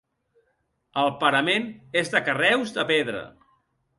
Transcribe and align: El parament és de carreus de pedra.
El 1.01 1.11
parament 1.25 1.69
és 2.03 2.11
de 2.15 2.23
carreus 2.31 2.75
de 2.79 2.89
pedra. 2.95 3.21